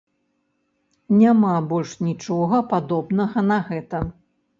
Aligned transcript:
Няма 1.17 1.51
больш 1.73 1.91
нічога, 2.07 2.61
падобнага 2.73 3.45
на 3.51 3.59
гэта. 3.69 4.01